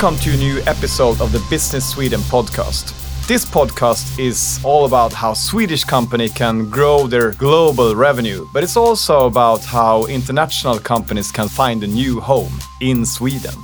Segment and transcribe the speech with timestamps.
[0.00, 2.94] Welcome to a new episode of the Business Sweden podcast.
[3.26, 8.76] This podcast is all about how Swedish company can grow their global revenue, but it's
[8.76, 13.56] also about how international companies can find a new home in Sweden.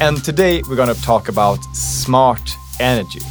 [0.00, 2.48] And today we're going to talk about smart
[2.78, 3.22] energy.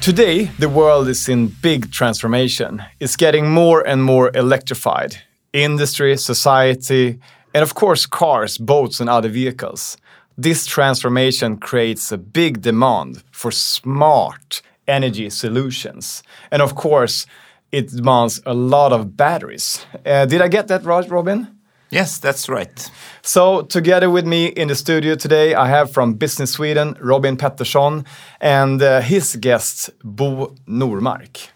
[0.00, 2.82] Today, the world is in big transformation.
[2.98, 5.18] It's getting more and more electrified.
[5.52, 7.20] Industry, society,
[7.54, 9.96] and of course, cars, boats, and other vehicles.
[10.38, 16.22] This transformation creates a big demand for smart energy solutions.
[16.50, 17.26] And of course,
[17.70, 19.86] it demands a lot of batteries.
[20.04, 21.58] Uh, did I get that right, Robin?
[21.90, 22.90] Yes, that's right.
[23.20, 28.06] So, together with me in the studio today, I have from Business Sweden Robin Pettersson
[28.40, 31.51] and uh, his guest Bo Normark.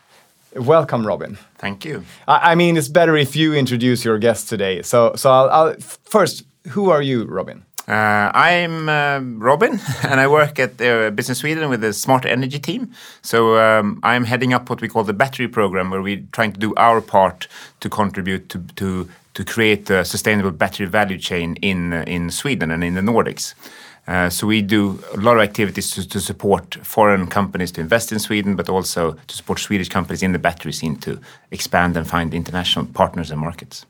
[0.57, 1.39] Welcome, Robin.
[1.59, 2.05] Thank you.
[2.27, 4.83] I, I, mean, it's better if you introduce your guest today.
[4.83, 7.65] So, so I'll, I'll first, who are you, Robin?
[7.89, 12.59] Uh, I'm uh, Robin, and I work at uh, Business Sweden with the smart energy
[12.59, 12.91] team.
[13.23, 16.59] So um, I'm heading up what we call the battery program, where we're trying to
[16.59, 17.47] do our part
[17.81, 22.83] to contribute to, to to create a sustainable battery value chain in in Sweden and
[22.83, 23.55] in the Nordics.
[24.07, 28.12] Uh, so we do a lot of activities to, to, support foreign companies to invest
[28.12, 31.19] in Sweden, but also to support Swedish companies in the battery scene to
[31.51, 33.84] expand and find international partners and markets.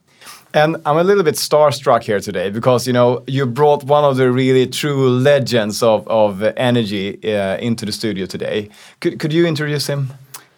[0.55, 4.17] And I'm a little bit starstruck here today because you know you brought one of
[4.17, 8.71] the really true legends of of energy uh, into the studio today.
[9.01, 10.15] Could could you introduce him?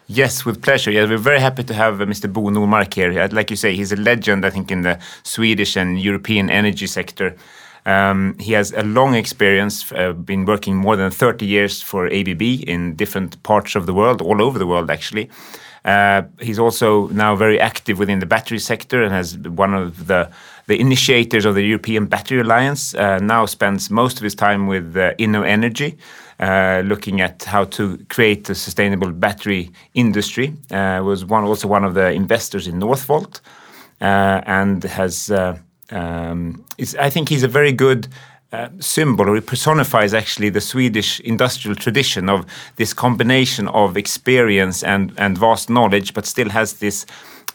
[0.07, 0.89] Yes, with pleasure.
[0.89, 2.31] Yeah, we're very happy to have uh, Mr.
[2.31, 3.27] Bo Normark here.
[3.27, 7.35] Like you say, he's a legend, I think, in the Swedish and European energy sector.
[7.85, 12.41] Um, he has a long experience, uh, been working more than 30 years for ABB
[12.67, 15.29] in different parts of the world, all over the world, actually.
[15.85, 20.29] Uh, he's also now very active within the battery sector and has one of the
[20.67, 22.93] the initiators of the European Battery Alliance.
[22.93, 25.97] Uh, now spends most of his time with uh, InnoEnergy,
[26.39, 30.53] uh, looking at how to create a sustainable battery industry.
[30.69, 33.41] Uh, was one also one of the investors in Northvolt,
[34.01, 35.31] uh, and has.
[35.91, 36.65] Um,
[36.99, 38.07] I think he's a very good
[38.51, 42.45] uh, symbol, or it personifies actually the Swedish industrial tradition of
[42.77, 47.05] this combination of experience and, and vast knowledge, but still has this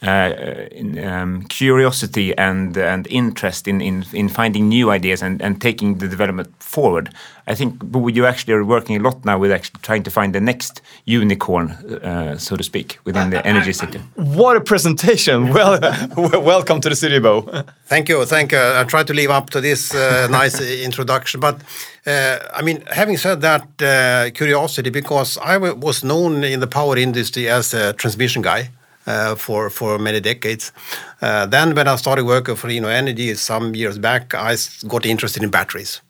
[0.02, 0.66] uh,
[1.02, 6.08] um, curiosity and and interest in, in, in finding new ideas and, and taking the
[6.08, 7.10] development forward.
[7.46, 10.40] I think you actually are working a lot now with actually trying to find the
[10.40, 14.00] next unicorn, uh, so to speak, within the energy sector.
[14.14, 15.48] What a presentation!
[15.54, 15.78] Well,
[16.42, 17.42] welcome to the studio, Bo.
[17.86, 18.58] Thank you, thank you.
[18.58, 21.60] I tried to live up to this uh, nice introduction, but
[22.06, 26.96] uh, I mean, having said that, uh, curiosity because I was known in the power
[26.96, 28.70] industry as a transmission guy
[29.06, 30.72] uh, for for many decades.
[31.20, 34.56] Uh, then when I started working for InnoEnergy some years back, I
[34.88, 36.00] got interested in batteries.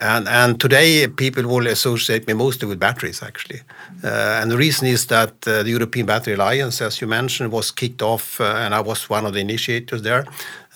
[0.00, 3.62] And, and today people will associate me mostly with batteries actually.
[4.04, 7.70] Uh, and the reason is that uh, the European Battery Alliance, as you mentioned, was
[7.70, 10.26] kicked off uh, and I was one of the initiators there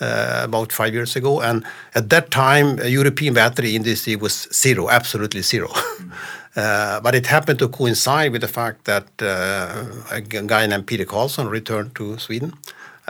[0.00, 1.40] uh, about five years ago.
[1.40, 1.64] And
[1.94, 5.70] at that time, European battery industry was zero, absolutely zero.
[6.56, 11.04] Uh, but it happened to coincide with the fact that uh, a guy named Peter
[11.04, 12.52] Carlsson returned to Sweden.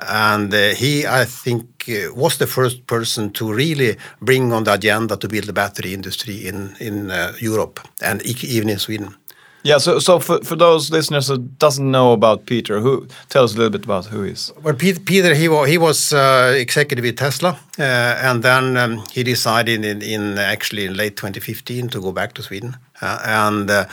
[0.03, 4.75] And uh, he, I think, uh, was the first person to really bring on the
[4.75, 9.15] agenda to build the battery industry in, in uh, Europe and even in Sweden.
[9.63, 13.55] Yeah, so so for, for those listeners who doesn't know about Peter, who tell us
[13.55, 14.53] a little bit about who he is.
[14.63, 19.23] Well, Peter, he was he was uh, executive at Tesla, uh, and then um, he
[19.23, 23.71] decided in, in actually in late 2015 to go back to Sweden, uh, and.
[23.71, 23.85] Uh,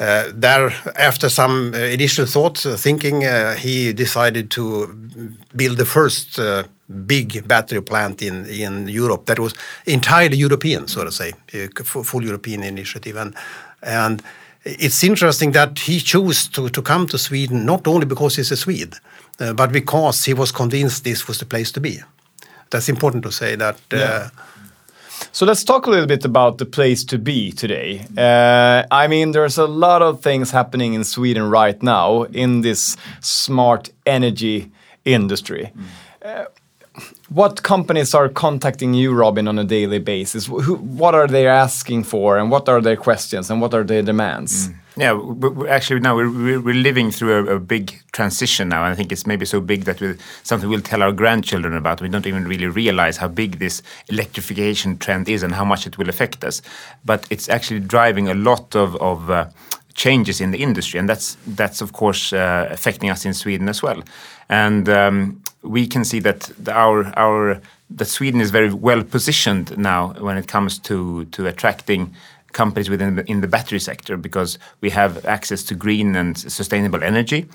[0.00, 3.22] uh, there, after some uh, initial thoughts, thinking,
[3.58, 4.86] he decided to
[5.54, 6.40] build the first
[7.06, 9.54] big battery plant in in Europe that was
[9.84, 11.32] entirely European, so to say,
[11.84, 13.34] full European initiative, and
[13.82, 14.22] and
[14.64, 18.56] it's interesting that he chose to, to come to Sweden not only because he's a
[18.56, 18.94] Swede,
[19.40, 22.00] uh, but because he was convinced this was the place to be.
[22.70, 23.76] That's important to say that.
[23.92, 24.30] Uh, yeah.
[25.32, 28.04] So let's talk a little bit about the place to be today.
[28.16, 32.96] Uh, I mean, there's a lot of things happening in Sweden right now in this
[33.20, 34.70] smart energy
[35.04, 35.70] industry.
[35.76, 36.46] Mm
[37.34, 40.46] what companies are contacting you, Robin, on a daily basis?
[40.46, 44.02] Who, what are they asking for, and what are their questions, and what are their
[44.02, 44.68] demands?
[44.68, 44.74] Mm.
[44.94, 48.94] Yeah, we're, actually now we're, we're living through a, a, big transition now, and I
[48.94, 52.02] think it's maybe so big that we something we'll tell our grandchildren about.
[52.02, 55.96] We don't even really realize how big this electrification trend is and how much it
[55.96, 56.60] will affect us.
[57.06, 59.46] But it's actually driving a lot of, of uh,
[59.94, 63.82] changes in the industry, and that's that's of course uh, affecting us in Sweden as
[63.82, 64.02] well.
[64.48, 67.60] And um, we can see that the, our our
[67.90, 72.14] that Sweden is very well positioned now when it comes to to attracting
[72.52, 77.02] companies within the, in the battery sector because we have access to green and sustainable
[77.02, 77.48] energy.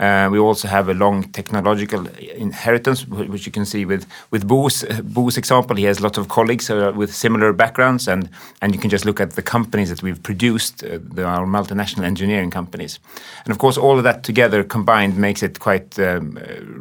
[0.00, 5.36] Uh, we also have a long technological inheritance, which you can see with with Bo's
[5.36, 5.76] example.
[5.76, 8.30] He has lots of colleagues uh, with similar backgrounds, and
[8.62, 12.50] and you can just look at the companies that we've produced, uh, our multinational engineering
[12.50, 12.98] companies,
[13.44, 16.38] and of course all of that together combined makes it quite um,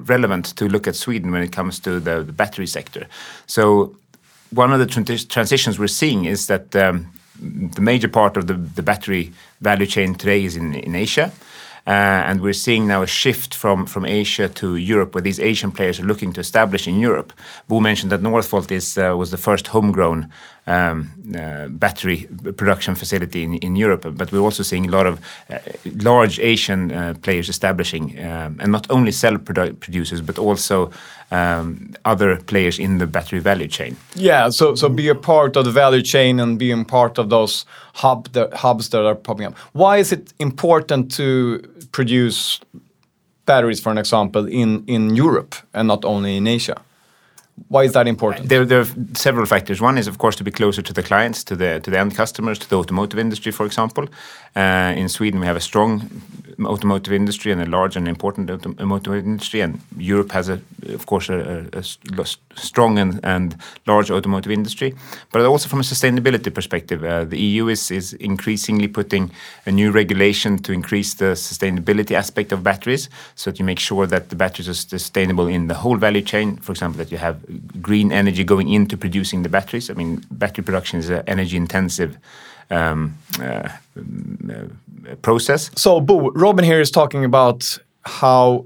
[0.08, 3.06] relevant to look at Sweden when it comes to the, battery sector.
[3.48, 3.96] So
[4.52, 7.08] one of the transitions we're seeing is that um,
[7.76, 11.32] the major part of the, the battery value chain today is in Asia.
[11.90, 15.72] Uh, and we're seeing now a shift from, from Asia to Europe, where these Asian
[15.72, 17.34] players are looking to establish in Europe.
[17.68, 20.32] Bo mentioned that Northvolt is, uh, was the first homegrown
[20.70, 25.20] um, uh, battery production facility in, in Europe, but we're also seeing a lot of
[25.50, 25.58] uh,
[26.04, 30.92] large Asian uh, players establishing, um, and not only cell produ producers, but also
[31.32, 33.96] um, other players in the battery value chain.
[34.16, 37.66] Yeah, so so be a part of the value chain and being part of those
[37.94, 39.58] hub the hubs that are popping up.
[39.74, 41.60] Why is it important to
[41.92, 42.60] produce
[43.46, 46.76] batteries, for an example, in in Europe and not only in Asia?
[47.68, 48.50] Why is that important?
[48.50, 49.82] There, there, are several factors.
[49.82, 52.16] One is, of course, to be closer to the clients, to the to the end
[52.16, 54.08] customers, to the automotive industry, for example.
[54.60, 56.10] Uh, in Sweden, we have a strong
[56.66, 60.60] automotive industry and a large and important automotive industry, and Europe has, a,
[60.90, 61.84] of course, a, a,
[62.22, 62.26] a
[62.56, 63.56] strong and, and,
[63.88, 64.94] large automotive industry.
[65.32, 69.32] But also from a sustainability perspective, uh, the EU is is increasingly putting
[69.66, 74.08] a new regulation to increase the sustainability aspect of batteries, so that you make sure
[74.08, 76.58] that the batteries are sustainable in the whole value chain.
[76.58, 77.38] For example, that you have
[77.82, 79.90] green energy going into producing the batteries.
[79.90, 82.18] I mean, battery production is an energy intensive
[82.70, 83.70] um, uh,
[85.22, 85.72] process.
[85.76, 88.66] So, Bo, Robin here is talking about how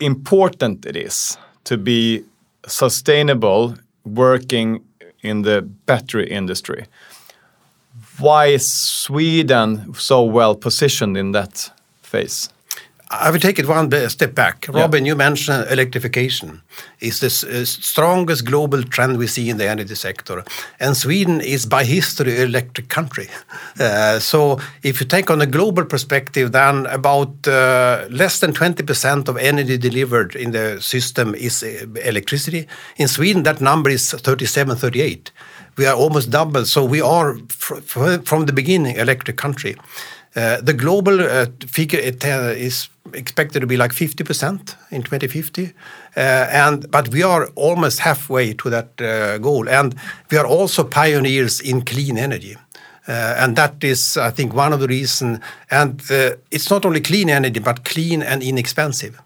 [0.00, 2.24] important it is to be
[2.66, 3.74] sustainable
[4.04, 4.84] working
[5.22, 6.86] in the battery industry.
[8.18, 11.70] Why is Sweden so well positioned in that
[12.02, 12.48] phase?
[13.12, 14.66] I will take it one step back.
[14.68, 15.10] Robin, yeah.
[15.10, 16.62] you mentioned electrification.
[16.98, 20.42] It's the uh, strongest global trend we see in the energy sector.
[20.80, 23.28] And Sweden is by history an electric country.
[23.80, 29.28] Uh, so if you take on a global perspective, then about uh, less than 20%
[29.28, 32.66] of energy delivered in the system is uh, electricity.
[32.96, 35.32] In Sweden, that number is 37, 38.
[35.76, 36.66] We are almost double.
[36.66, 39.76] So we are, from the beginning, electric country.
[40.34, 45.72] Uh, the global uh, figure uh, is expected to be like 50% in 2050.
[46.16, 49.94] Uh, and but we are almost halfway to that uh, goal, and
[50.30, 52.56] we are also pioneers in clean energy.
[53.08, 55.40] Uh, and that is, I think, one of the reasons.
[55.70, 56.00] And
[56.52, 59.20] it's not only clean energy, but clean and inexpensive.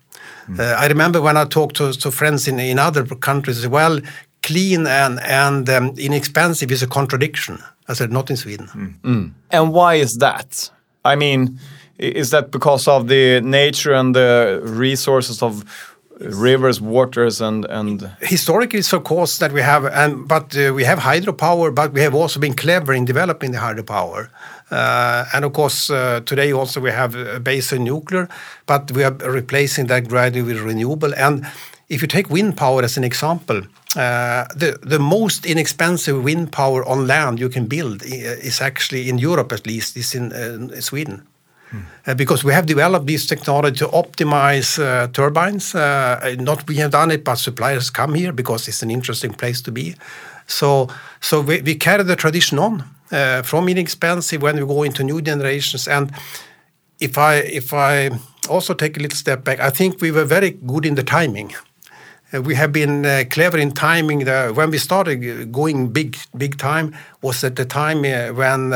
[0.48, 0.60] Mm.
[0.60, 4.00] I remember when I talked to, to friends in, in other countries as well,
[4.42, 7.58] clean and, and um, inexpensive is a contradiction.
[7.88, 8.66] I said, not in Sweden.
[8.68, 9.00] Mm.
[9.00, 9.32] Mm.
[9.50, 10.70] And why is that?
[11.04, 11.58] I mean,
[11.98, 15.64] is that because of the nature and the resources of
[16.20, 20.84] rivers, waters, and and historically, it's of course that we have, and but uh, we
[20.84, 24.28] have hydropower, but we have also been clever in developing the hydropower.
[24.70, 28.28] Uh, and of course, uh, today also we have a base in nuclear,
[28.66, 31.14] but we are replacing that gradually with renewable.
[31.14, 31.46] And
[31.88, 33.62] if you take wind power as an example,
[33.94, 39.08] uh, the the most inexpensive wind power on land you can build uh, is actually
[39.08, 41.22] in Europe at least is in uh, Sweden.
[42.06, 45.74] Uh, because we have developed this technology to optimize uh, turbines.
[45.74, 49.60] Uh, not we have done it, but suppliers come here because it's an interesting place
[49.60, 49.94] to be.
[50.46, 50.88] So,
[51.20, 55.20] so we, we carry the tradition on uh, from inexpensive when we go into new
[55.20, 55.88] generations.
[55.88, 56.12] And
[57.00, 58.10] if I if I
[58.48, 61.52] also take a little step back, I think we were very good in the timing.
[62.32, 64.24] Uh, we have been uh, clever in timing.
[64.24, 68.02] The, when we started going big, big time was at the time
[68.36, 68.72] when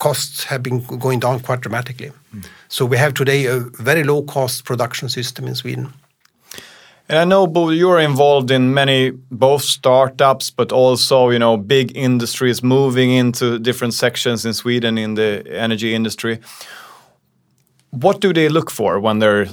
[0.00, 2.10] costs have been going down quite dramatically.
[2.34, 2.44] Mm.
[2.68, 5.92] So we have today a very low cost production system in Sweden.
[7.08, 11.96] And I know, Bo, you're involved in many both startups, but also you know big
[11.96, 16.38] industries moving into different sections in Sweden in the energy industry.
[17.90, 19.48] What do they look for when they're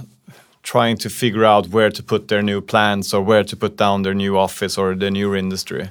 [0.61, 4.03] trying to figure out where to put their new plants or where to put down
[4.03, 5.89] their new office or the new industry?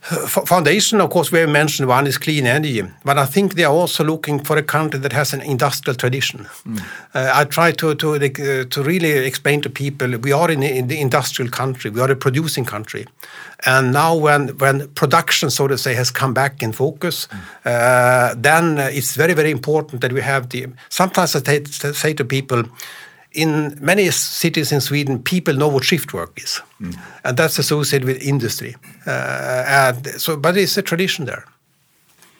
[0.00, 3.72] Foundation, of course, we have mentioned one is clean energy, but I think they are
[3.72, 6.46] also looking for a country that has an industrial tradition.
[6.64, 6.80] Mm.
[7.14, 10.88] Uh, I try to to uh, to really explain to people we are in, in,
[10.88, 13.06] the industrial country, we are a producing country,
[13.66, 17.38] and now when when production, so to say, has come back in focus, mm.
[17.66, 20.66] uh, then it's very very important that we have the.
[20.88, 22.64] Sometimes I say to people
[23.32, 26.98] in many cities in Sweden, people know what shift work is, mm.
[27.24, 28.76] and that's associated with industry.
[29.06, 31.44] Uh, and so, but it's a tradition there.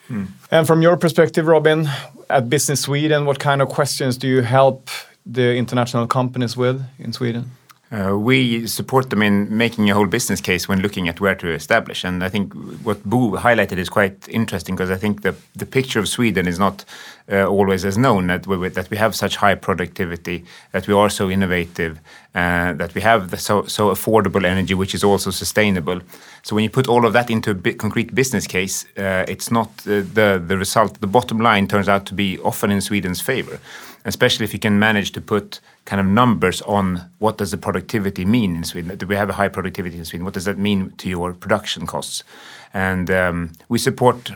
[0.08, 0.26] Mm.
[0.50, 1.88] And from your perspective, Robin,
[2.28, 4.90] at Business Sweden, what kind of questions do you help
[5.24, 7.50] the international companies with in Sweden?
[7.92, 11.52] Uh, we support them in making a whole business case when looking at where to
[11.52, 12.04] establish.
[12.04, 12.52] And I think
[12.84, 16.56] what Bo highlighted is quite interesting because I think the, the picture of Sweden is
[16.56, 16.84] not
[17.30, 21.08] uh, always as known that we, that we have such high productivity, that we are
[21.08, 22.00] so innovative,
[22.34, 26.00] uh, that we have the so, so affordable energy, which is also sustainable.
[26.42, 29.68] So when you put all of that into a concrete business case, uh, it's not
[29.86, 33.60] uh, the, the result, the bottom line turns out to be often in Sweden's favor
[34.04, 38.24] especially if you can manage to put kind of numbers on what does the productivity
[38.24, 38.96] mean in Sweden.
[38.96, 40.24] Do we have a high productivity in Sweden?
[40.24, 42.24] What does that mean to your production costs?
[42.72, 44.32] And um, we support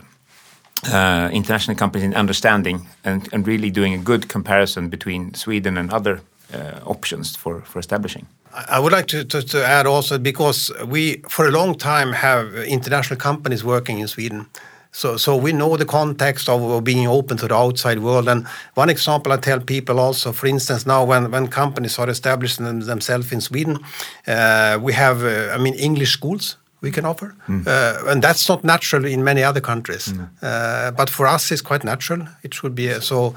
[0.91, 5.91] uh, international companies in understanding and, and, really doing a good comparison between Sweden and
[5.91, 6.21] other
[6.53, 8.27] uh, options for, for establishing.
[8.69, 12.55] I would like to, to, to, add also because we, for a long time, have
[12.55, 14.45] international companies working in Sweden.
[14.91, 18.29] So, so we know the context of being open to the outside world.
[18.29, 22.63] And one example I tell people also, for instance, now when, when companies are establishing
[22.63, 23.77] them, themselves in Sweden,
[24.25, 27.27] uh, we have, uh, I mean, English schools we can offer.
[27.47, 27.67] Mm.
[27.67, 30.05] Uh, and that's not natural in many other countries.
[30.13, 30.95] Mm.
[30.99, 32.21] but for us, it's quite natural.
[32.43, 33.33] It should be so.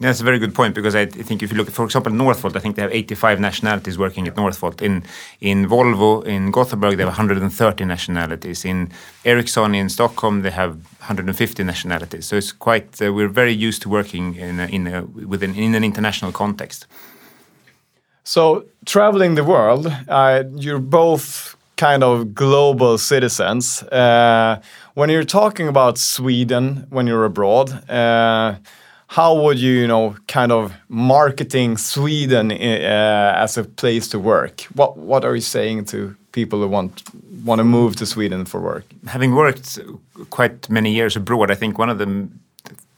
[0.00, 2.56] That's a very good point because I think if you look at, for example, Northvolt,
[2.56, 4.82] I think they have 85 nationalities working at Northvolt.
[4.82, 4.94] In
[5.40, 8.64] in Volvo in Gothenburg, they have 130 nationalities.
[8.64, 8.90] In
[9.24, 12.26] Ericsson in Stockholm, they have 150 nationalities.
[12.26, 12.88] So it's quite.
[13.00, 15.02] Uh, we're very used to working in a, in a,
[15.32, 16.86] within in an international context.
[18.24, 23.82] So traveling the world, uh, you're both kind of global citizens.
[23.82, 24.60] Uh,
[24.94, 28.54] when you're talking about Sweden, when you're abroad uh,
[29.06, 34.62] how would you, you know, kind of marketing Sweden uh, as a place to work?
[34.74, 37.02] What what are you saying to people who want
[37.44, 38.84] want to move to Sweden for work?
[39.06, 39.78] Having worked
[40.30, 42.28] quite many years abroad, I think one of the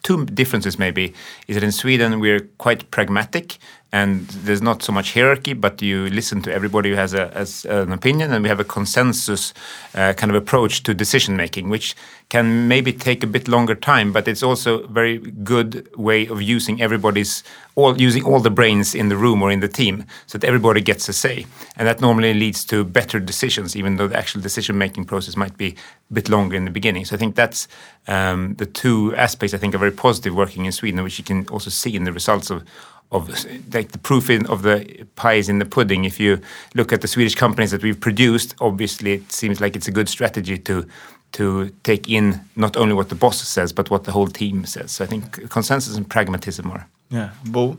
[0.02, 1.12] two differences maybe
[1.49, 3.59] is that in Sweden we're quite pragmatic
[3.93, 7.64] and there's not so much hierarchy, but you listen to everybody who has, a, has
[7.64, 9.55] an opinion, and we have a consensus
[9.95, 11.95] uh, kind of approach to decision making, which
[12.28, 16.43] can maybe take a bit longer time, but it's also a very good way of
[16.43, 17.45] using everybody's
[17.76, 20.81] all using all the brains in the room or in the team, so that everybody
[20.81, 24.76] gets a say, and that normally leads to better decisions, even though the actual decision
[24.76, 25.76] making process might be
[26.11, 27.05] a bit longer in the beginning.
[27.05, 27.69] So I think that's
[28.09, 31.47] um, the two aspects I think are very positive working in Sweden, which you can
[31.49, 32.64] also see in the results of
[33.12, 33.28] of
[33.72, 36.04] like the proof in, of the pie is in the pudding.
[36.04, 36.40] If you
[36.75, 40.08] look at the Swedish companies that we've produced, obviously it seems like it's a good
[40.08, 40.86] strategy to
[41.32, 44.92] to take in not only what the boss says but what the whole team says.
[44.92, 46.86] So I think consensus and pragmatism are.
[47.10, 47.76] Yeah, Bo.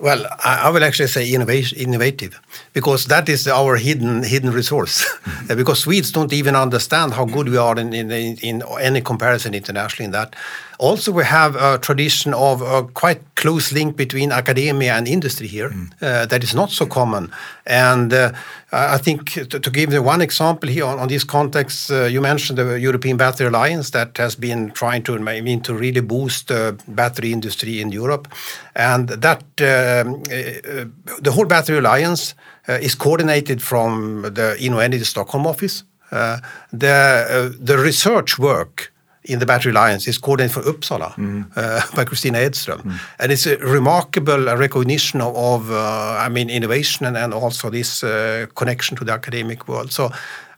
[0.00, 2.40] Well, I, will actually say innovative,
[2.72, 5.04] because that is our hidden hidden resource.
[5.48, 10.04] Because Swedes don't even understand how good we are in, in, in any comparison internationally
[10.04, 10.36] in that.
[10.78, 15.70] Also, we have a tradition of a quite close link between academia and industry here
[15.70, 15.90] mm.
[16.00, 17.32] uh, that is not so common.
[17.66, 18.30] And uh,
[18.70, 22.20] I think to, to, give you one example here on, on this context, uh, you
[22.20, 26.46] mentioned the European Battery Alliance that has been trying to, I mean, to really boost
[26.46, 28.28] the battery industry in Europe.
[28.76, 30.84] And that um, uh,
[31.20, 32.36] the whole Battery Alliance
[32.68, 35.82] uh, is coordinated from the InnoEnergy Stockholm office.
[36.12, 36.38] Uh,
[36.72, 38.92] the, the research work
[39.28, 41.44] in the Battery Alliance is coordinated for Uppsala mm.
[41.54, 42.82] uh, by Kristina Edström.
[42.82, 43.00] Mm.
[43.18, 48.02] And it's a remarkable recognition of, of uh, I mean, innovation and, and also this
[48.02, 49.92] uh, connection to the academic world.
[49.92, 50.10] So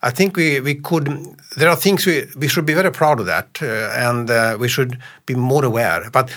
[0.03, 1.07] I think we, we could,
[1.57, 3.67] there are things we, we should be very proud of that uh,
[4.09, 6.09] and uh, we should be more aware.
[6.11, 6.31] But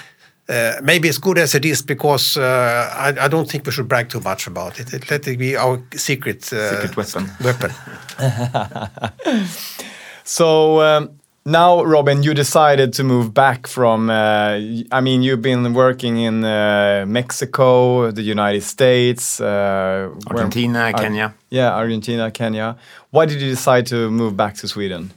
[0.49, 3.87] uh, maybe as good as it is because uh, I, I, don't think we should
[3.87, 4.91] brag too much about it.
[4.93, 7.29] it let it be our secret, secret weapon.
[7.41, 7.71] weapon.
[10.25, 11.11] so um,
[11.45, 14.09] now, Robin, you decided to move back from.
[14.09, 14.59] Uh,
[14.91, 21.35] I mean, you've been working in uh, Mexico, the United States, uh, Argentina, where, Kenya.
[21.49, 22.77] yeah, Argentina, Kenya.
[23.11, 25.11] Why did you decide to move back to Sweden?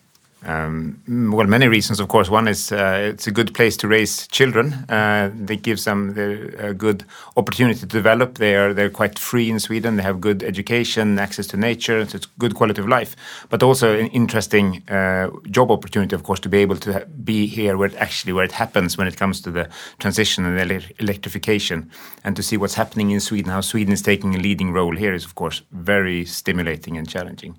[0.45, 1.02] Um,
[1.33, 2.31] well, many reasons, of course.
[2.31, 4.75] One is uh, it's a good place to raise children.
[4.88, 7.05] Uh, it gives them the, a good
[7.37, 8.38] opportunity to develop.
[8.38, 9.97] They are they're quite free in Sweden.
[9.97, 12.07] They have good education, access to nature.
[12.07, 13.16] So it's good quality of life,
[13.49, 17.76] but also an interesting uh, job opportunity, of course, to be able to be here
[17.76, 21.90] where it actually where it happens when it comes to the transition and ele electrification,
[22.25, 25.14] and to see what's happening in Sweden, how Sweden is taking a leading role here
[25.14, 27.57] is, of course, very stimulating and challenging.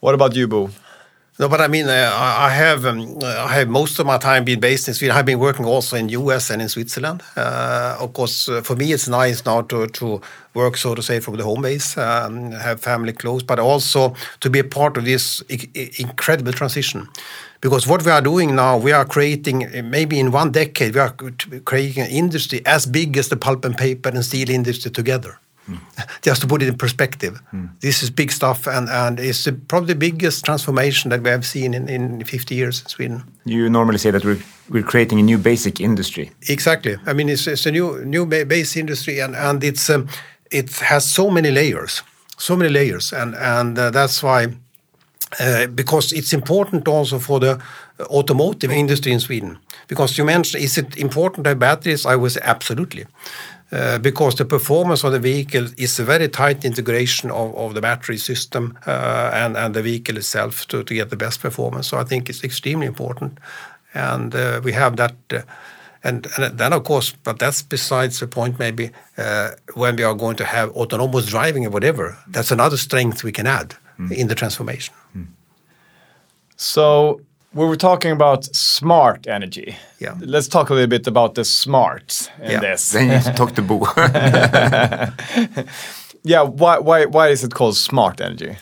[0.00, 0.70] What about you, Bo?
[1.40, 4.60] No, but I mean, uh, I have um, I have most of my time been
[4.60, 5.16] based in Sweden.
[5.16, 7.22] I've been working also in US and in Switzerland.
[7.34, 10.20] Uh, of course, uh, for me, it's nice now to to
[10.52, 14.50] work, so to say, from the home base, um, have family close, but also to
[14.50, 15.42] be a part of this
[15.98, 17.08] incredible transition.
[17.62, 21.14] Because what we are doing now, we are creating maybe in one decade, we are
[21.64, 25.38] creating an industry as big as the pulp and paper and steel industry together.
[26.22, 27.40] Just to put it in perspective,
[27.80, 31.44] this is big stuff, and, and it's the, probably the biggest transformation that we have
[31.44, 33.22] seen in, in 50 years in Sweden.
[33.44, 36.30] You normally say that we're, we're creating a new basic industry.
[36.48, 36.96] Exactly.
[37.06, 40.08] I mean, it's, it's a new new base industry, and, and it's um,
[40.50, 42.02] it has so many layers,
[42.36, 44.48] so many layers, and and uh, that's why.
[45.38, 47.56] Uh, because it's important also for the
[48.06, 49.58] automotive industry in Sweden.
[49.86, 52.04] Because you mentioned, is it important to have batteries?
[52.04, 53.06] I would say absolutely.
[53.72, 57.80] Uh, because the performance of the vehicle is a very tight integration of, of the
[57.80, 61.86] battery system uh, and, and the vehicle itself to, to get the best performance.
[61.86, 63.38] So I think it's extremely important.
[63.94, 65.14] And uh, we have that.
[66.02, 70.14] And, and, then, of course, but that's besides the point, maybe uh, when we are
[70.14, 74.10] going to have autonomous driving or whatever, that's another strength we can add mm.
[74.10, 74.94] in the transformation.
[75.16, 75.26] Mm.
[76.56, 77.20] So
[77.52, 79.76] we were talking about smart energy.
[79.98, 80.14] Yeah.
[80.20, 82.60] Let's talk a little bit about the smart in yeah.
[82.60, 82.90] this.
[82.90, 83.80] Then you need to talk to Bo.
[86.22, 88.56] yeah, why, why, why is it called smart energy?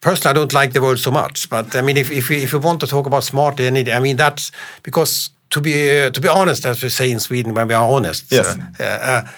[0.00, 2.52] Personally, I don't like the word so much, but I mean, if, if, we, if
[2.52, 4.52] we want to talk about smart energy, I mean, that's
[4.82, 7.88] because to be, uh, to be honest, as we say in Sweden, when we are
[7.90, 8.58] honest, yes.
[8.80, 9.28] Uh, uh,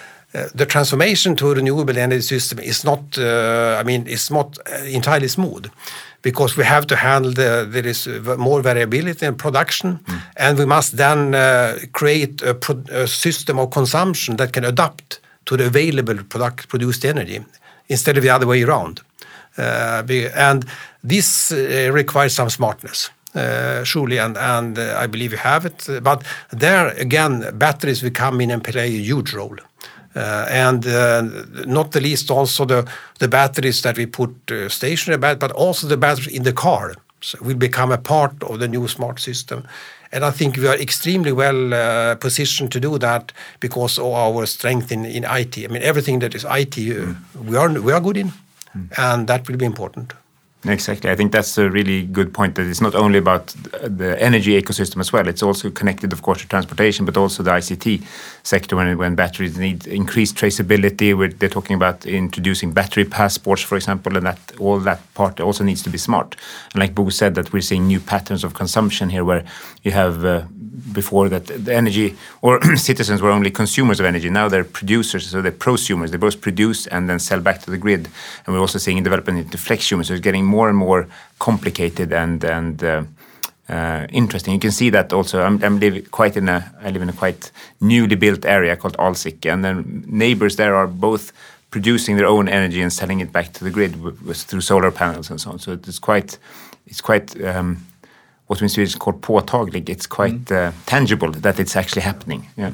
[0.55, 5.29] the transformation to a renewable energy system is not, uh, I mean, it's not entirely
[5.29, 5.71] smooth
[6.23, 10.23] because we have to handle the, there is more variability in production mm.
[10.37, 15.21] and we must then uh, create a, pro a, system of consumption that can adapt
[15.45, 17.45] to the available product produced energy
[17.89, 19.01] instead of the other way around.
[19.57, 20.03] Uh,
[20.35, 20.65] and
[21.05, 23.11] this uh, requires some smartness.
[23.35, 25.87] Uh, surely, and, and uh, I believe we have it.
[26.03, 29.59] But there again, batteries will come in and play a huge role.
[30.17, 31.23] Uh, and uh,
[31.67, 35.97] not the least also the, the batteries that we put uh, stationary, but also the
[35.97, 39.67] batteries in the car so will become a part of the new smart system.
[40.13, 44.47] And I think we are extremely well uh, positioned to do that because of our
[44.47, 45.59] strength in, in IT.
[45.59, 47.17] I mean, everything that is IT, mm.
[47.45, 48.33] we are we are good in,
[48.75, 48.89] mm.
[48.97, 50.15] and that will be important.
[50.69, 51.11] Exactly.
[51.11, 53.49] I think that's a really good point that it's not only about
[53.83, 55.29] the energy ecosystem as well.
[55.29, 58.03] It's also connected, of course, to transportation, but also the ICT
[58.43, 61.17] sector when, when batteries need increased traceability.
[61.17, 65.63] Where they're talking about introducing battery passports, for example, and that all that part also
[65.63, 66.37] needs to be smart.
[66.73, 69.45] And like Bo said, that we're seeing new patterns of consumption here where
[69.83, 70.43] you have uh,
[70.93, 74.31] before that the energy or citizens were only consumers of energy.
[74.31, 76.11] Now they're producers, so they're prosumers.
[76.11, 78.09] They both produce and then sell back to the grid.
[78.45, 80.07] And we're also seeing development into flexumers.
[80.07, 81.09] So it's getting more and more
[81.39, 83.05] complicated and and uh,
[83.69, 84.55] uh, interesting.
[84.55, 85.43] You can see that also.
[85.43, 88.97] I'm, I'm live quite in a I live in a quite newly built area called
[88.99, 91.33] Alsike, and then neighbors there are both
[91.71, 93.93] producing their own energy and selling it back to the grid
[94.35, 95.59] through solar panels and so on.
[95.59, 96.39] So it's quite
[96.87, 97.85] it's quite um,
[98.47, 99.89] what in Swedish called påtaglig.
[99.89, 100.69] It's quite mm.
[100.69, 102.49] uh, tangible that it's actually happening.
[102.57, 102.73] Yeah.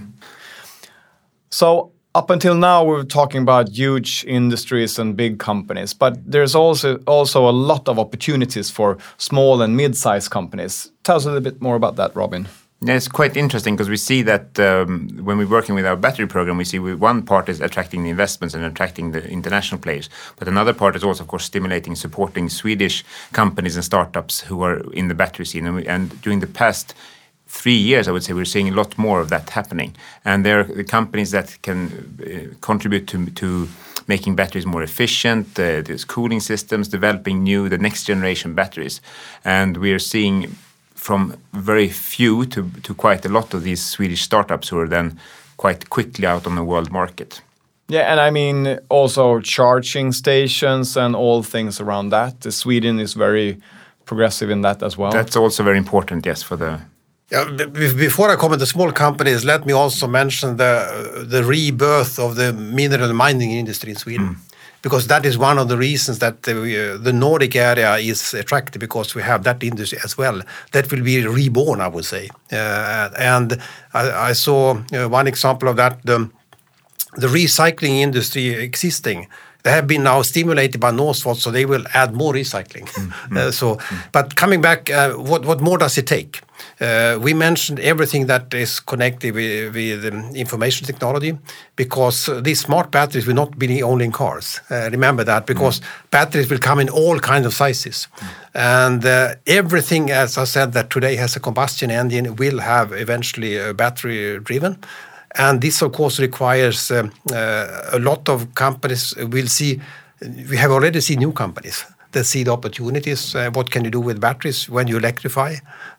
[1.51, 6.97] So up until now we're talking about huge industries and big companies, but there's also
[7.07, 10.93] also a lot of opportunities for small and mid-sized companies.
[11.03, 12.47] Tell us a little bit more about that, Robin.
[12.85, 16.27] Yeah, it's quite interesting because we see that um, when we're working with our battery
[16.27, 20.11] program, we see we, one part is attracting the investments and attracting the international players,
[20.37, 24.81] but another part is also, of course, stimulating, supporting Swedish companies and startups who are
[24.93, 25.65] in the battery scene.
[25.65, 26.93] And, we, and during the past
[27.47, 29.95] three years, I would say we're seeing a lot more of that happening.
[30.25, 33.69] And there are the companies that can uh, contribute to, to
[34.09, 39.01] making batteries more efficient, uh, there's cooling systems, developing new, the next generation batteries.
[39.45, 40.57] And we are seeing
[41.03, 45.19] from very few to, to quite a lot of these Swedish startups who are then
[45.57, 47.43] quite quickly out on the world market.
[47.89, 52.53] Yeah, and I mean also charging stations and all things around that.
[52.53, 53.59] Sweden is very
[54.05, 55.11] progressive in that as well.
[55.11, 56.81] That's also very important, yes, for the.
[57.31, 57.67] Yeah,
[58.07, 62.53] before I comment the small companies, let me also mention the the rebirth of the
[62.53, 64.29] mineral mining industry in Sweden.
[64.29, 64.52] Mm.
[64.83, 68.81] Because that is one of the reasons that the, uh, the Nordic area is attractive
[68.81, 70.43] because we have that industry as well.
[70.73, 72.29] That will be reborn, I would say.
[72.53, 73.61] Uh, and
[73.95, 76.05] I, I saw uh, one example of that.
[76.05, 76.29] The,
[77.17, 79.29] the recycling industry existing
[79.63, 82.89] they have been now stimulated by Northvolt, so they will add more recycling.
[82.89, 84.13] Mm, mm, uh, so, mm.
[84.13, 86.41] but coming back, uh, what what more does it take?
[86.81, 91.39] Uh, we mentioned everything that is connected with, with um, information technology
[91.77, 94.61] because these smart batteries will not be only in cars.
[94.71, 95.85] Uh, remember that because mm.
[96.11, 98.09] batteries will come in all kinds of sizes.
[98.17, 98.29] Mm.
[98.55, 103.57] And uh, everything, as I said, that today has a combustion engine will have eventually
[103.57, 104.79] a battery driven.
[105.35, 109.81] And this, of course, requires uh, uh, a lot of companies will see.
[110.21, 113.35] We have already seen new companies that see the opportunities.
[113.35, 115.57] Uh, what can you do with batteries when you electrify?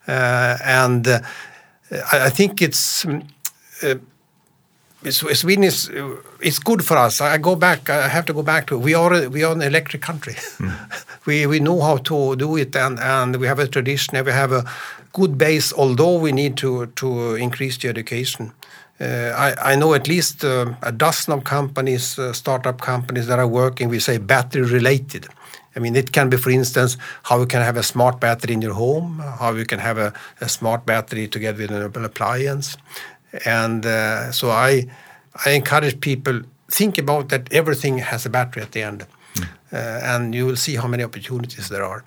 [0.07, 1.21] and I,
[2.11, 3.05] I, think it's.
[5.11, 5.91] Sweden is
[6.39, 7.19] it's good for us.
[7.19, 7.89] I go back.
[7.89, 10.33] I have to go back to we are we are an electric country.
[10.33, 10.73] Mm.
[11.25, 14.15] we we know how to do it, and and we have a tradition.
[14.15, 14.63] And we have a
[15.11, 15.73] good base.
[15.73, 18.53] Although we need to to increase the education.
[19.01, 23.39] Uh, I, I, know at least uh, a dozen of companies, uh, startup companies that
[23.39, 25.27] are working, we say battery related.
[25.75, 28.61] I mean, it can be, for instance, how you can have a smart battery in
[28.61, 32.77] your home, how you can have a, a smart battery together with an appliance.
[33.45, 34.87] And uh, so I,
[35.45, 39.47] I encourage people think about that everything has a battery at the end, mm.
[39.71, 39.75] uh,
[40.15, 42.03] and you will see how many opportunities there are.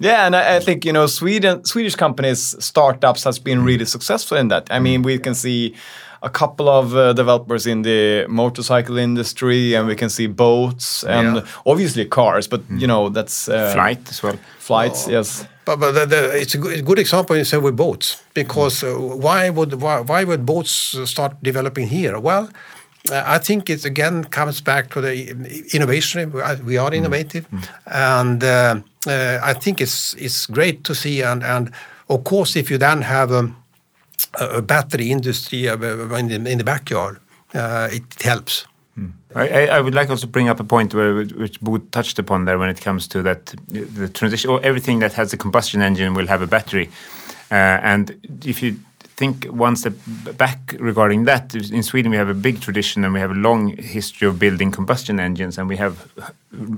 [0.00, 4.38] Yeah, and I, I, think you know Sweden, Swedish companies, startups has been really successful
[4.38, 4.68] in that.
[4.70, 5.74] I mean, we can see
[6.22, 11.36] a couple of uh, developers in the motorcycle industry, and we can see boats and
[11.36, 11.46] yeah.
[11.66, 12.48] obviously cars.
[12.48, 12.80] But mm.
[12.80, 14.38] you know that's uh, flight as well.
[14.58, 15.12] Flights, oh.
[15.12, 15.46] yes.
[15.64, 18.94] But, but the, the, it's a good, good example you say with boats because uh,
[18.94, 22.18] why would why, why, would boats start developing here?
[22.18, 22.48] Well.
[23.10, 25.30] Uh, I think it again comes back to the
[25.72, 26.32] innovation.
[26.32, 26.96] We are mm.
[26.96, 27.64] innovative, mm.
[27.86, 31.22] and uh, uh, I think it's it's great to see.
[31.22, 31.70] And and
[32.08, 33.54] of course, if you then have a
[34.34, 35.78] a battery industry in
[36.58, 37.18] the, backyard,
[37.54, 38.66] it helps.
[38.94, 39.10] Hmm.
[39.34, 42.46] I, I, would like also to bring up a point where which Bo touched upon
[42.46, 46.14] there when it comes to that the transition or everything that has a combustion engine
[46.14, 46.90] will have a battery,
[47.50, 48.76] uh, and if you
[49.18, 49.94] think one step
[50.36, 53.76] back regarding that, in Sweden we have a big tradition and we have a long
[53.76, 55.94] history of building combustion engines, and we have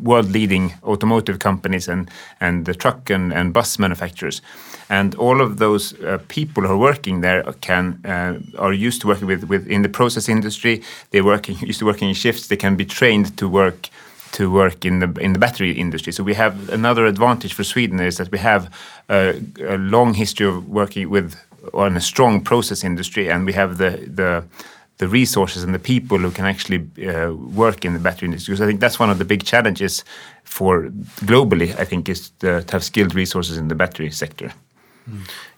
[0.03, 2.11] world-leading automotive companies and
[2.41, 4.43] and the truck and, and bus manufacturers
[4.90, 9.07] and all of those uh, people who are working there can uh, are used to
[9.07, 10.83] working with, with in the process industry.
[11.11, 12.48] They're working used to working in shifts.
[12.48, 13.88] They can be trained to work
[14.33, 16.12] to work in the in the battery industry.
[16.12, 18.68] So we have another advantage for Sweden is that we have
[19.09, 21.37] a, a long history of working with
[21.72, 24.44] on a strong process industry, and we have the the
[24.98, 28.53] the resources and the people who can actually uh, work in the battery industry.
[28.53, 30.05] Because I think that's one of the big challenges
[30.44, 30.90] for
[31.24, 31.79] globally.
[31.79, 34.53] I think is to have skilled resources in the battery sector.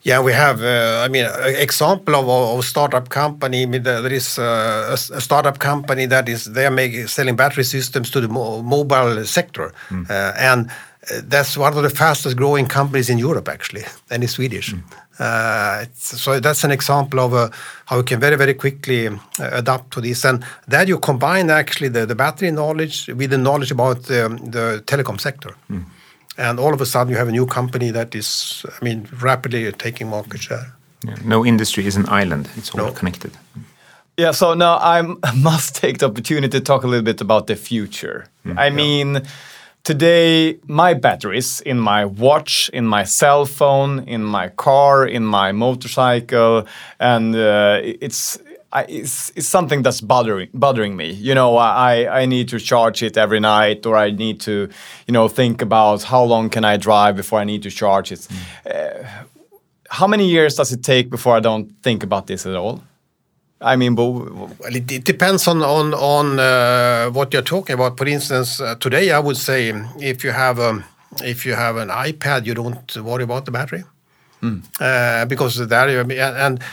[0.04, 0.62] Yeah, we have.
[0.62, 3.62] Uh, I mean, an example of a startup company.
[3.62, 4.42] I mean, there is uh,
[4.90, 8.62] a, a, startup company that is they are making selling battery systems to the mo
[8.62, 10.10] mobile sector, mm.
[10.10, 14.32] uh, and uh, that's one of the fastest growing companies in Europe, actually, and it's
[14.32, 14.74] Swedish.
[14.74, 14.82] Mm.
[15.20, 17.48] Uh, so that's an example of uh,
[17.86, 22.06] how we can very, very quickly adapt to this, and that you combine actually the,
[22.06, 25.54] the battery knowledge with the knowledge about um, the telecom sector.
[25.70, 25.84] Mm
[26.38, 29.70] and all of a sudden you have a new company that is, I mean, rapidly
[29.72, 30.72] taking market share.
[31.04, 32.92] Yeah, no industry is an island; it's all no.
[32.92, 33.32] connected.
[34.16, 35.02] Yeah, so now I
[35.36, 38.26] must take the opportunity to talk a little bit about the future.
[38.46, 38.74] Mm, I yeah.
[38.74, 39.22] mean,
[39.84, 45.52] today my batteries in my watch, in my cell phone, in my car, in my
[45.52, 46.66] motorcycle,
[47.00, 48.38] and uh, it's
[48.72, 51.11] I, it's, it's something that's bothering bothering me.
[51.12, 54.68] You know, I I need to charge it every night, or I need to,
[55.06, 58.20] you know, think about how long can I drive before I need to charge it.
[58.20, 58.37] Mm.
[58.66, 59.08] Uh,
[59.90, 62.80] how many years does it take before I don't think about this at all?
[63.61, 67.98] I mean, well, it, it depends on on on uh, what you're talking about.
[67.98, 70.85] For instance, uh, today I would say if you have a
[71.22, 73.85] if you have an iPad, you don't worry about the battery
[74.42, 75.28] mm.
[75.28, 76.64] because there and uh,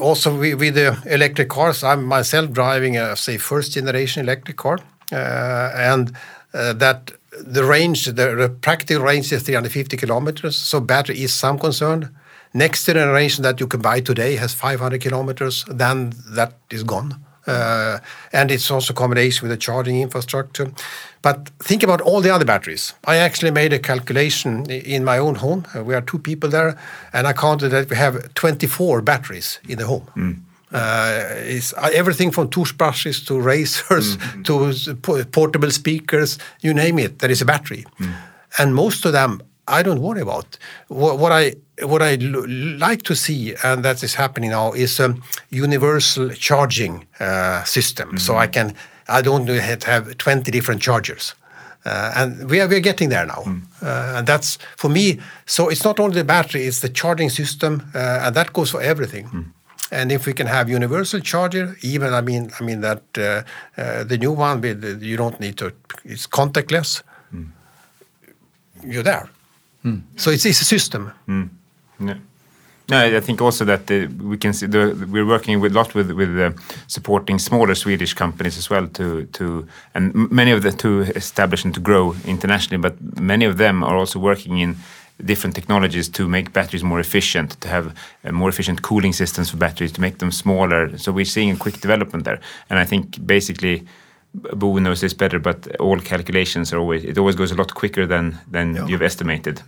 [0.00, 4.78] also with, the electric cars, I'm myself driving a say first generation electric car,
[5.12, 6.12] uh, and
[6.54, 10.56] uh, that the range, the, practical range is 350 kilometers.
[10.56, 12.14] So battery is some concern.
[12.54, 15.64] Next generation that you can buy today has 500 kilometers.
[15.68, 17.24] Then that is gone.
[17.46, 17.98] Uh,
[18.32, 20.70] and it's also combination with the charging infrastructure.
[21.22, 22.94] But think about all the other batteries.
[23.04, 25.64] I actually made a calculation in my own home.
[25.74, 26.76] Uh, we are two people there,
[27.12, 30.06] and I counted that we have 24 batteries in the home.
[30.16, 30.40] Mm.
[30.72, 34.72] Uh, it's uh, everything from toothbrushes to razors to
[35.32, 37.18] portable speakers, you name it.
[37.18, 37.84] There is a battery,
[38.58, 40.58] and most of them I don't worry about.
[40.88, 42.48] What, what I what I l-
[42.78, 45.14] like to see, and that is happening now, is a
[45.50, 48.18] universal charging uh, system.
[48.18, 48.74] So I can
[49.08, 51.34] I don't have to have twenty different chargers.
[51.84, 53.42] Uh, and we are, we are getting there now.
[53.82, 55.18] Uh, and that's for me.
[55.46, 58.80] So it's not only the battery; it's the charging system, uh, and that goes for
[58.80, 59.52] everything.
[59.90, 63.42] And if we can have universal charger, even I mean, I mean that uh,
[63.76, 65.72] uh, the new one with you don't need to.
[66.04, 67.02] It's contactless.
[68.84, 69.28] You're there.
[70.16, 71.12] So it's, it's a system.
[71.98, 72.14] No.
[72.88, 75.94] No, I think also that uh, we can see the, we're working with a lot
[75.94, 76.50] with with uh,
[76.88, 81.74] supporting smaller Swedish companies as well to to and many of the to establish and
[81.74, 84.76] to grow internationally, but many of them are also working in
[85.24, 87.86] different technologies to make batteries more efficient, to have
[88.24, 90.98] uh, more efficient cooling systems for batteries, to make them smaller.
[90.98, 93.86] So we're seeing a quick development there, and I think basically.
[94.34, 98.06] Bo knows this better, but all calculations are always it always goes a lot quicker
[98.06, 99.62] than than you've estimated.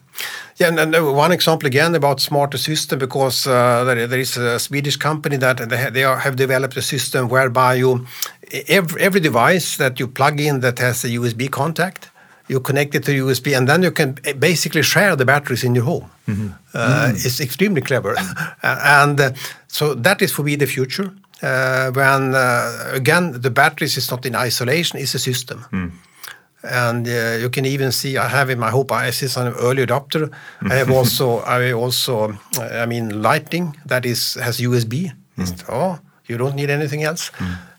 [0.57, 4.37] Yeah, and, and uh, one example again about smarter system because uh, there, there is
[4.37, 8.07] a Swedish company that they, they are, have developed a system whereby you
[8.69, 12.09] every, every device that you plug in that has a USB contact,
[12.49, 15.85] you connect it to USB, and then you can basically share the batteries in your
[15.85, 16.11] home.
[16.75, 18.17] Uh, It's extremely clever,
[18.63, 19.33] and uh,
[19.67, 21.11] so that is for me the future.
[21.43, 25.65] Uh, when uh, again the batteries is not in isolation; it's a system.
[26.63, 30.31] And uh, you can even see I have in my Hope ISIS an early adopter.
[30.71, 32.33] I have also I also
[32.83, 35.13] I mean lighting that is has USB.
[35.39, 37.31] It's- Oh, you don't need anything else.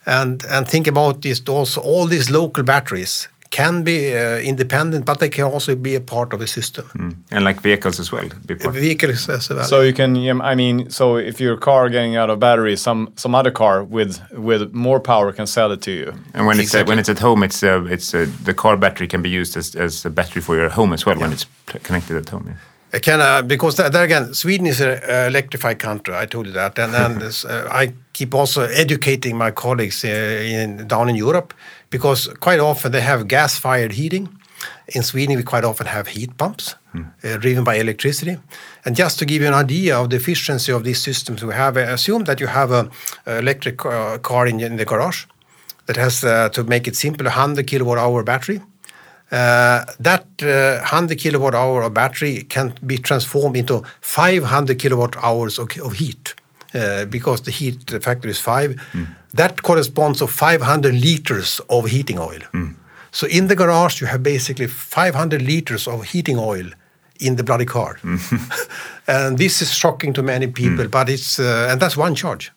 [0.06, 5.20] And and think about this also all these local batteries can be uh, independent, but
[5.20, 6.86] they can also be a part of a system.
[7.32, 8.30] And like vehicles as well.
[8.46, 9.64] be Vehicles as well.
[9.64, 13.38] So you can, I mean, so if your car getting out of battery, some some
[13.40, 16.14] other car with with more power can sell it to you.
[16.34, 16.92] And when it's uh, Exactly.
[16.92, 19.76] when it's at home, it's uh, it's uh, the car battery can be used as,
[19.76, 21.46] as a battery for your home as well when it's
[21.84, 22.46] connected at home.
[22.48, 23.00] Yeah.
[23.00, 26.14] Can uh, because there again, Sweden is an electrified country.
[26.24, 30.08] I told you that, and and this, uh, I keep also educating my colleagues uh,
[30.08, 31.54] in down in Europe
[31.90, 34.30] because quite often they have gas-fired heating.
[34.88, 36.76] In Sweden, we quite often have heat pumps
[37.24, 38.38] uh, driven by electricity.
[38.86, 41.78] And just to give you an idea of the efficiency of these systems, we have
[41.78, 42.90] uh, assume that you have a,
[43.26, 45.26] a electric uh, car in, in the garage
[45.86, 48.62] that has uh, to make it simple a 100 kilowatt hour battery.
[49.32, 55.60] Uh, that uh, 100 kilowatt hour of battery can be transformed into 500 kilowatt hours
[55.60, 56.36] of, of heat
[56.76, 58.76] uh, because the heat factor is five.
[59.34, 62.40] That corresponds to 500 liters of heating oil.
[63.12, 66.66] So in the garage, you have basically 500 liters of heating oil
[67.20, 67.98] in the bloody car.
[69.08, 72.52] and this is shocking to many people, but it's, uh, and that's one charge.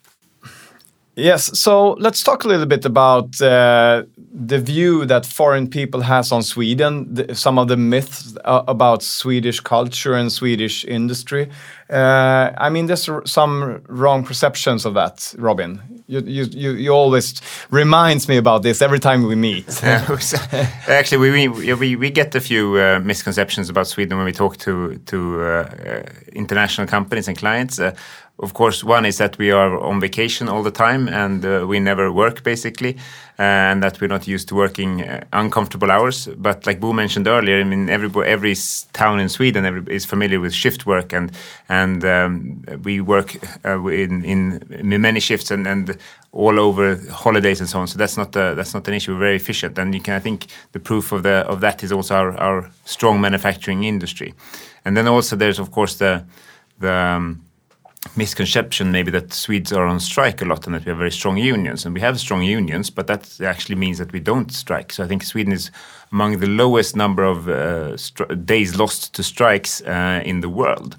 [1.19, 6.31] Yes, so let's talk a little bit about uh, the view that foreign people has
[6.31, 11.51] on Sweden, the, some of the myths uh, about Swedish culture and Swedish industry.
[11.91, 15.83] Uh, I mean, there's some wrong perceptions of that, Robin.
[16.07, 19.83] You, you, you, you always reminds me about this every time we meet.
[20.89, 24.57] Actually, we, we we we get a few uh, misconceptions about Sweden when we talk
[24.59, 26.03] to to uh, uh,
[26.33, 27.81] international companies and clients.
[28.39, 31.67] Uh, of course, one is that we are on vacation all the time and uh,
[31.69, 32.97] we never work basically,
[33.39, 36.29] and that we're not used to working uh, uncomfortable hours.
[36.37, 38.55] But like Bo mentioned earlier, I mean, every every
[38.93, 41.31] town in Sweden is familiar with shift work, and
[41.69, 45.97] and um, we work uh, in in many shifts and and
[46.33, 47.87] all over holidays and so on.
[47.87, 49.13] So that's not a, that's not an issue.
[49.13, 51.93] We're very efficient, and you can I think the proof of the of that is
[51.93, 54.35] also our our strong manufacturing industry,
[54.85, 56.25] and then also there's of course the
[56.81, 57.48] the um,
[58.17, 61.37] misconception maybe that Swedes are on strike a lot and that we have very strong
[61.37, 61.85] unions.
[61.85, 64.93] And we have strong unions, but that actually means that we don't strike.
[64.93, 65.71] So I think Sweden is
[66.13, 67.97] among the lowest number of uh,
[68.45, 70.97] days lost to strikes uh, in the world.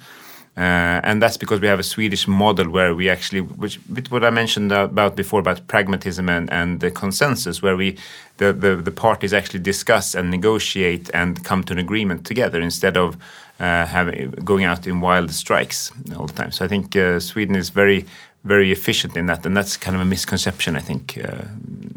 [0.59, 4.25] Uh, and that's because we have a Swedish model where we actually, which with what
[4.25, 7.97] I mentioned about before about pragmatism and, and the consensus, where we
[8.37, 12.97] the, the the parties actually discuss and negotiate and come to an agreement together instead
[12.97, 13.15] of
[13.61, 16.51] uh, having going out in wild strikes all the time.
[16.51, 18.05] So I think uh, Sweden is very
[18.43, 20.75] very efficient in that, and that's kind of a misconception.
[20.75, 21.43] I think uh,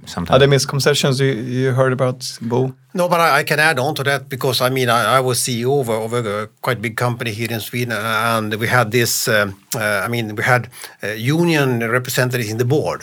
[0.06, 0.30] sometimes.
[0.30, 2.74] Are there misconceptions you, you heard about, Bo?
[2.94, 5.38] No, but I, I can add on to that because I mean I, I was
[5.38, 9.28] CEO of, a- of a quite big company here in Sweden, and we had this.
[9.28, 10.68] Um, uh, I mean, we had
[11.02, 13.02] uh, union representatives in the board,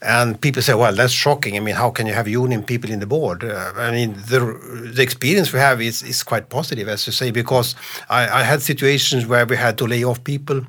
[0.00, 1.56] and people say, "Well, that's shocking.
[1.56, 4.38] I mean, how can you have union people in the board?" Uh, I mean, the
[4.94, 7.74] the experience we have is is quite positive, as you say, because
[8.08, 10.62] I, I had situations where we had to lay off people,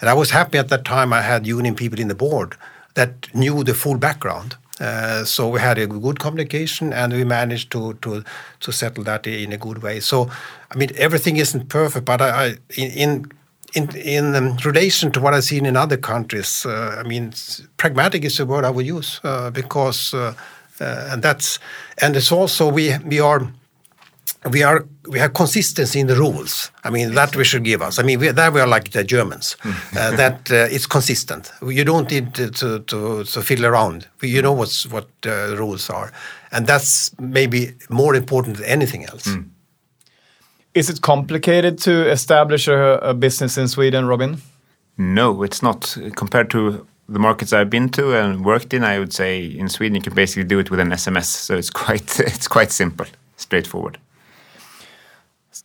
[0.00, 1.12] and I was happy at that time.
[1.12, 2.56] I had union people in the board.
[2.94, 4.56] that knew the full background.
[4.80, 8.22] Uh, so we had a good communication, and we managed to to
[8.60, 10.00] to settle that in a good way.
[10.00, 10.30] So,
[10.72, 13.30] I mean, everything isn't perfect, but I, I in
[13.74, 17.32] in in um, relation to what I've seen in other countries, uh, I mean,
[17.76, 20.34] pragmatic is the word I would use uh, because, uh,
[20.80, 21.58] uh, and that's
[22.02, 23.40] and it's also we we are
[24.44, 26.70] we are we have consistency in the rules.
[26.84, 27.98] I mean that we should give us.
[27.98, 29.56] I mean we, that we are like the Germans.
[29.64, 31.50] uh, that uh, it's consistent.
[31.66, 34.06] You don't need to to, to, to fiddle around.
[34.22, 36.12] You know what's what uh, the rules are,
[36.52, 39.26] and that's maybe more important than anything else.
[39.26, 39.50] Mm.
[40.74, 44.40] Is it complicated to establish a, a business in Sweden, Robin?
[44.96, 45.96] No, it's not.
[46.14, 49.96] Compared to the markets I've been to and worked in, I would say in Sweden
[49.96, 51.24] you can basically do it with an SMS.
[51.24, 53.98] So it's quite it's quite simple, straightforward.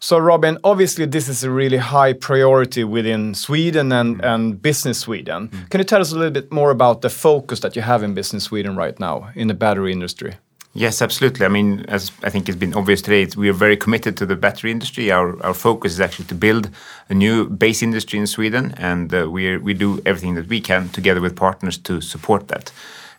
[0.04, 4.34] So, Robin, obviously, this is a really high priority within Sweden and, mm.
[4.34, 5.48] and Business Sweden.
[5.48, 5.70] Mm.
[5.70, 8.13] Can you tell us a little bit more about the focus that you have in
[8.13, 10.34] Business Sweden right now in the battery industry?
[10.74, 11.46] Yes, absolutely.
[11.46, 14.36] I mean, as I think it's been obvious today, we are very committed to the
[14.36, 15.10] battery industry.
[15.10, 16.70] Our, our focus is actually to build
[17.08, 20.89] a new base industry in Sweden, and uh, we, we do everything that we can
[20.89, 22.74] together with partners to support that.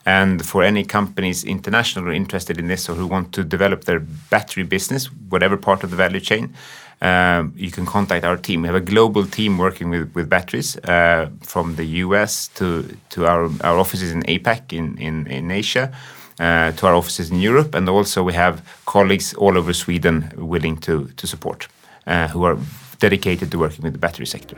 [0.06, 4.00] And for any companies international or interested in this or who want to develop their
[4.00, 6.54] battery business, whatever part of the value chain,
[7.00, 8.62] uh, you can contact our team.
[8.62, 13.26] We have a global team working with, with batteries uh, from the US to, to
[13.26, 15.92] our, our offices in APAC in, in, in Asia.
[16.40, 20.76] Uh, to our offices in Europe, and also we have colleagues all over Sweden willing
[20.76, 21.68] to, to support,
[22.08, 22.58] uh, who are
[22.98, 24.56] dedicated to working with the battery sector.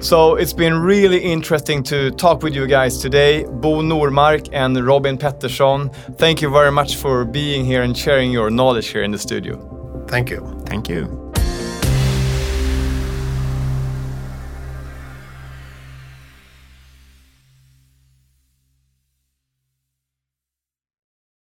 [0.00, 3.44] So it's been really interesting to talk with you guys today.
[3.44, 8.50] Bo Normark and Robin Pettersson, thank you very much for being here and sharing your
[8.50, 9.56] knowledge here in the studio.
[10.06, 10.40] Thank you.
[10.66, 11.25] Thank you.